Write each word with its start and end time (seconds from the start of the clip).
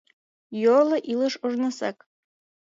Йорло 0.61 0.97
илыш 1.11 1.33
ожнысек 1.45 1.97